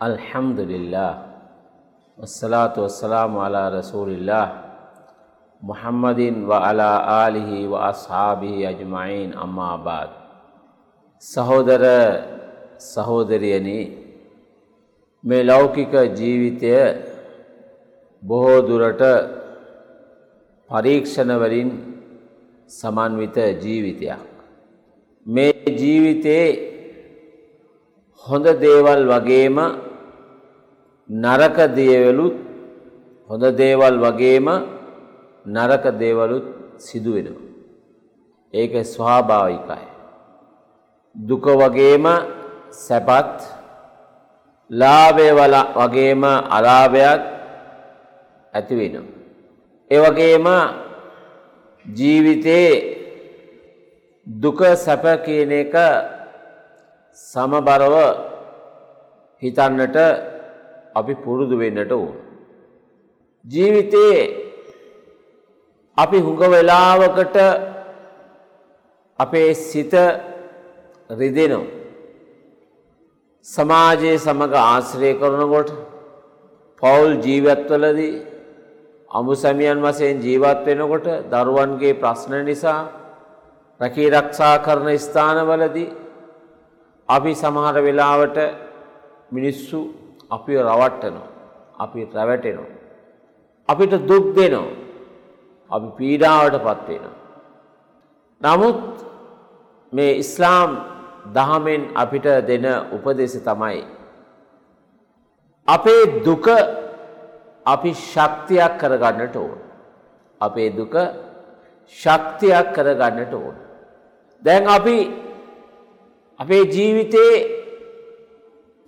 [0.00, 1.12] الحمد لله
[2.18, 4.46] والصلاة والسلام على رسول الله
[5.62, 6.20] محمد
[6.50, 6.90] وعلى
[7.26, 10.10] آله وأصحابه أجمعين أما بعد
[11.22, 11.84] සහෝදර
[12.78, 13.80] සහෝදරියනි
[15.24, 16.74] මේ ලෞකික ජීවිතය
[18.22, 19.02] බොහෝ දුරට
[20.70, 21.70] පරීක්ෂණවලින්
[22.68, 24.20] සමන්විත ජීවිතයක්.
[25.26, 26.74] මේ ජීවිතයේ
[28.24, 29.56] හොඳ දේවල් වගේම
[31.09, 32.35] නරක දේවලුත්
[33.29, 34.47] හොඳ දේවල් වගේම
[35.45, 36.45] නරක දේවලුත්
[36.77, 37.47] සිදුවෙනවා.
[38.53, 39.87] ඒක ස්වාභාවිකයි.
[41.15, 42.05] දුක වගේම
[42.71, 43.37] සැපත්
[44.69, 45.29] ලාභය
[45.75, 47.21] වගේම අලාභයක්
[48.53, 49.17] ඇතිවෙනවා.
[49.91, 50.45] ඒ වගේම
[51.85, 52.71] ජීවිතේ
[54.27, 55.73] දුක සැප කියන එක
[57.17, 57.95] සමබරව
[59.41, 59.97] හිතන්නට
[60.95, 62.13] අපි පුරුදු වෙන්නට ඕන.
[63.45, 64.23] ජීවිතයේ
[65.97, 67.37] අපි හුඟ වෙලාවකට
[69.19, 69.93] අපේ සිත
[71.09, 71.79] රිදෙනවා.
[73.45, 75.69] සමාජයේ සමඟ ආශ්‍රය කරනකොට
[76.83, 78.21] පවුල් ජීවත්වලදී
[79.11, 82.81] අමුසැමියන් වසයෙන් ජීවත් වෙනකොට දරුවන්ගේ ප්‍රශ්න නිසා
[83.79, 85.89] රැකී රක්ෂා කරන ස්ථානවලදී
[87.09, 88.37] අපි සමහර වෙලාවට
[89.31, 89.79] මිනිස්සු
[90.29, 91.27] අපි රවට්ටනවා.
[91.79, 92.71] අපි රැවැටෙනවා.
[93.69, 94.71] අපිට දුක් දෙනවා.
[95.71, 97.15] අපි පීඩාවට පත්වෙනවා.
[98.41, 98.79] නමුත්
[99.93, 100.69] මේ ඉස්ලාම්
[101.35, 103.83] දහමෙන් අපිට දෙන උපදෙස තමයි.
[105.67, 106.47] අපේ දුක
[107.65, 109.57] අපි ශක්තියක් කරගන්නට ඕන.
[110.41, 110.95] අපේ දුක
[112.01, 113.55] ශක්තියක් කරගන්නට ඕන.
[114.43, 114.97] දැන් අපි
[116.39, 117.58] අපේ ජීවිතයේ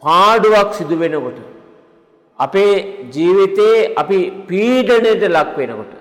[0.02, 1.40] පාඩුවක් සිදු වෙනකොට.
[2.40, 2.74] අපේ
[3.16, 5.94] ජීවිතයේ අපි පීඩනයට ලක් වෙනකොට.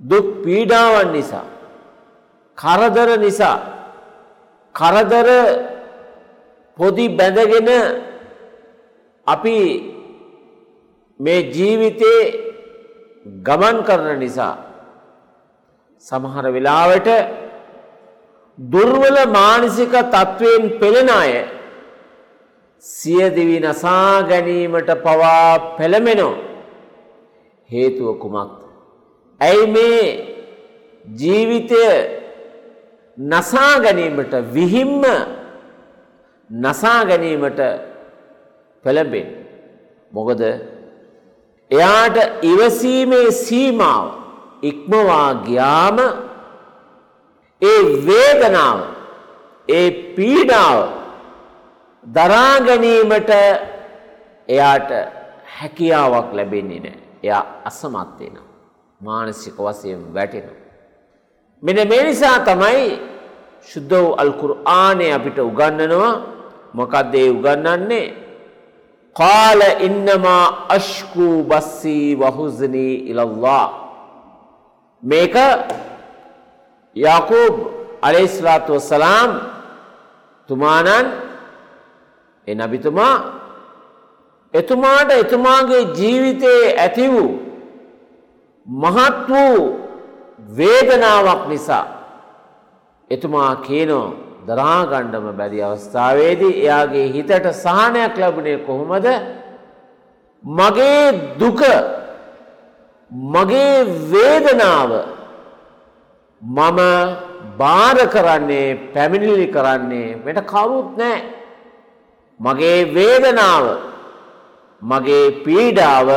[0.00, 1.46] දුක් පීඩාවන් නිසා.
[2.58, 3.58] කරදර නිසා.
[4.74, 5.28] කරදර
[6.76, 7.70] පොදි බැඳගෙන
[9.26, 9.56] අපි
[11.20, 12.22] මේ ජීවිතයේ
[13.42, 14.56] ගමන් කරන නිසා.
[16.00, 17.08] සමහර වෙලාවට
[18.58, 21.32] දුර්වල මානසික තත්ත්වයෙන් පෙළෙන අය
[22.84, 26.34] සියදිවි නසා ගැනීමට පවා පෙළමෙනෝ
[27.70, 28.58] හේතුව කුමක්ද.
[29.40, 30.06] ඇයි මේ
[31.20, 31.84] ජීවිතය
[33.18, 35.04] නසා ගැනීමට විහිම්ම
[36.50, 37.60] නසා ගැනීමට
[38.84, 39.28] පෙළඹෙන්.
[40.12, 40.42] මොකද
[41.70, 42.16] එයාට
[42.50, 44.04] ඉවසීමේ සීමාව
[44.70, 45.98] ඉක්මවා ගියාම
[47.62, 48.78] ඒ වේදනාව
[49.68, 51.01] ඒ පීඩාව
[52.03, 53.31] දරා ගැනීමට
[54.47, 54.91] එයාට
[55.57, 56.97] හැකියාවක් ලැබෙන්නේ නෑ.
[57.23, 58.47] එයා අසමත් වෙනවා.
[59.01, 60.61] මානසික වශයෙන් වැටෙනවා.
[61.63, 62.85] මෙන්න මේ නිසා තමයි
[63.71, 66.13] සුද්ධ වූ අල් කුර්ආනය අපිට උගන්වනවා.
[66.73, 68.07] මොකක්ද ඒ උගන්වන්නේ?
[69.15, 70.37] قال إنما
[70.69, 73.65] أشكو بثي وحزني إلى الله
[75.03, 75.35] මේක
[76.95, 77.55] යාකූබ්
[78.01, 79.29] අලයිස්ලාතු වස්සලාම්
[80.49, 81.05] තුමානන්
[82.48, 83.16] එ නබිතුමා
[84.54, 87.30] එතුමාට එතුමාගේ ජීවිතයේ ඇති වූ
[88.66, 89.62] මහත් වූ
[90.56, 91.86] වේදනාවක් නිසා
[93.10, 94.06] එතුමා කියනෝ
[94.46, 99.08] දරාගණ්ඩම බැරි අවස්ථාවේදී එයාගේ හිතට සහනයක් ලැබුණේ කොහොමද
[100.44, 101.02] මගේ
[101.38, 101.60] දුක
[103.32, 103.76] මගේ
[104.10, 104.90] වේදනාව
[106.42, 106.80] මම
[107.58, 111.41] බාර කරන්නේ පැමිණිලි කරන්නේ මෙට කවුරුත් නෑ.
[112.40, 113.64] මගේ වේදනාව
[114.82, 116.08] මගේ පීඩාව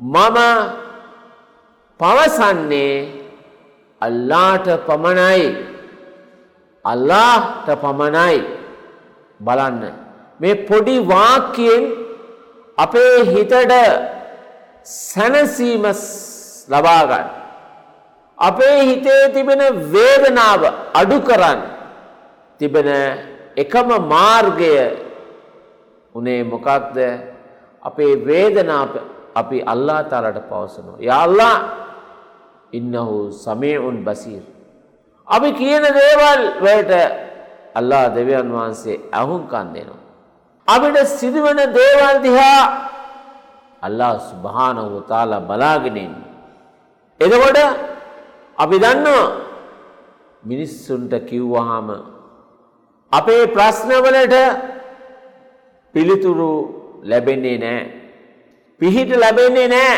[0.00, 0.38] මම
[2.00, 2.94] පවසන්නේ
[4.00, 5.44] අල්ලාට පමණයි.
[6.84, 8.36] අල්ලාට පමණයි.
[9.40, 9.82] බලන්න.
[10.40, 11.84] මේ පොඩි වාක්‍යයෙන්
[12.78, 13.54] අපේ හිතට
[14.84, 15.84] සැනසීම
[16.68, 17.26] ලබාගන්න
[18.38, 19.62] අපේ හිතේ තිබෙන
[19.92, 20.62] වේදනාව
[20.94, 21.60] අඩු කරන්න.
[22.60, 22.88] තිබෙන
[23.56, 24.74] එකම මාර්ගය
[26.14, 26.96] උනේ මොකක්ද
[27.82, 28.84] අපේ වේදනා
[29.34, 30.98] අපි අල්ලා තාලට පවසනවා.
[31.00, 31.56] යාල්ලා
[32.72, 34.44] ඉන්නහු සමයඋන් බසීර්.
[35.28, 36.92] අපි කියන දේවල් වලට
[37.74, 40.02] අල්ලා දෙවියන් වහන්සේ ඇහුම්කන් දෙනවා.
[40.68, 42.62] අපිට සිදුවන දේවල් දිහා
[43.82, 46.30] අල්ලා සුභානහු තාලා බලාගෙන ඉන්නේ.
[47.20, 47.58] එතකොට
[48.58, 49.26] අපි දන්නවා
[50.44, 52.13] මිනිස්සුන්ට කිව්වහම
[53.12, 54.34] අපේ ප්‍රශ්නවලට
[55.94, 56.52] පිළිතුරු
[57.02, 57.82] ලැබෙන්නේ නෑ.
[58.80, 59.96] පිහිට ලැබෙන්නේ නෑ.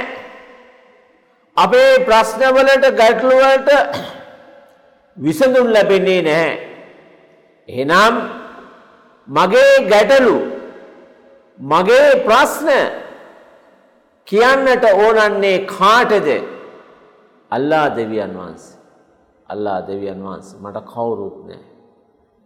[1.56, 3.70] අපේ ප්‍රශ්නවලට ගැටලුවලට
[5.16, 6.52] විසඳුන් ලැබෙන්නේ නැහැ.
[7.68, 8.14] එහෙනම්
[9.28, 10.36] මගේ ගැටලු
[11.58, 12.68] මගේ ප්‍රශ්න
[14.28, 16.28] කියන්නට ඕනන්නේ කාටද
[17.50, 18.76] අල්ලා දෙවියන් වහන්සේ.
[19.48, 21.75] අල්ලා දෙවියන් වහන්සේ මට කවුරුත් නෑ.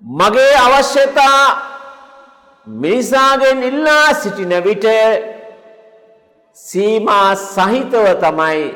[0.02, 1.62] මගේ අවශ්‍යතා
[2.66, 4.84] මිනිසාගෙන් ඉල්ලා සිටින විට
[6.56, 8.74] සීමා සහිතව තමයි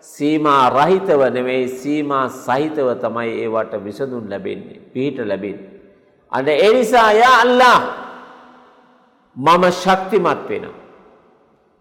[0.00, 5.70] සීමා රහිතව නෙවෙයි සීමා සහිතව තමයි ඒවට විසඳුන් ලැබෙන්නේ පිහිට ලැබෙන්නේ.
[6.32, 7.80] අන්න ඒ නිසා යා අල්ලා
[9.36, 10.74] මම ශක්තිමත් වෙනවා.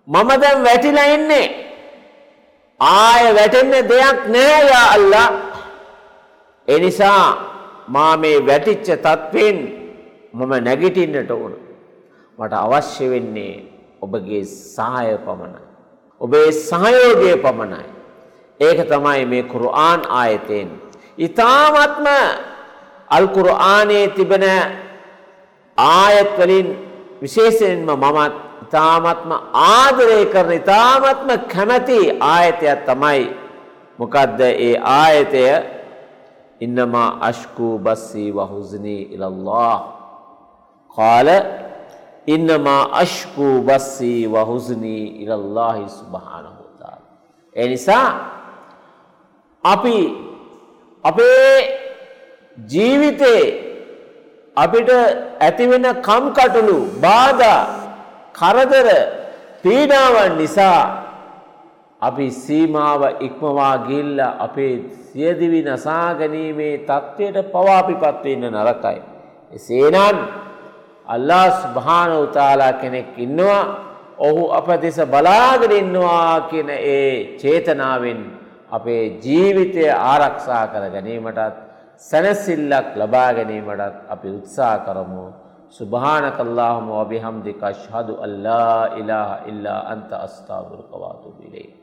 [0.07, 1.47] මම දැන් වැටිලා ඉන්නේ.
[2.79, 5.29] ආය වැටෙන්න දෙයක් නෑ යා අල්ලා.
[6.67, 7.54] ඒ නිසා
[7.87, 9.57] මා මේ වැටිච්ච තත්වෙන්
[10.33, 11.53] මම නැගිටින්නට ඕන.
[12.39, 13.63] මට අවශ්‍ය වෙන්නේ
[14.01, 15.61] ඔබගේ සහාය පමණයි.
[16.21, 17.85] ඔබේ සහයෝගය පමණයි.
[18.59, 20.69] ඒක තමයි මේ කුරආන් ආයතයෙන්.
[21.17, 22.07] ඉතාමත්ම
[23.09, 24.43] අල්කුරආනයේ තිබෙන
[25.77, 26.67] ආයත් වලින්
[27.21, 28.33] විශේෂයෙන්ම මමත්
[28.65, 33.23] ඉතාමත්ම ආදරය කරන ඉතාමත්ම කැමැති ආයතයක් තමයි
[33.99, 35.43] මොකක්ද ඒ ආයතය
[36.59, 39.79] ඉන්නමා අශ්කූ බස්සී වහුසනී ඉලල්له
[40.97, 41.29] කාල
[42.27, 47.01] ඉන්නමා අශ්කූ බස්සී වහුසනී ඉලල්ලාහි සුබහානහුතාල.
[47.55, 48.07] ඒ නිසා
[49.63, 49.97] අපි
[51.03, 51.55] අපේ
[52.57, 53.43] ජීවිතේ
[54.57, 54.89] අපිට
[55.39, 57.61] ඇතිවෙන කම්කටොළු බාධා
[58.33, 58.87] කරදර
[59.63, 61.04] පීඩාවන් නිසා
[62.04, 64.74] අපි සීමාව ඉක්මවා ගිල්ල අපේ
[65.08, 68.98] සියදිවි නසා ගැනීමේ තත්ත්වයට පවාපිපත් වෙන්න නරකයි.
[69.52, 70.18] එසේනම්
[71.06, 73.62] අල්ලා ස්භාන උතාලා කෙනෙක් ඉන්නවා
[74.18, 78.20] ඔහු අප දෙස බලාගෙන ඉන්නවා කියන ඒ චේතනාවෙන්
[78.70, 81.60] අපේ ජීවිතය ආරක්ෂා කර ගැනීමටත්
[82.08, 85.28] සැනසිල්ලක් ලබා ගැනීමටත් අපි උත්සා කරමු.
[85.70, 91.74] سبحانك اللهم وبحمدك أشهد أن لا إله إلا أنت أستغفرك وأتوب إليك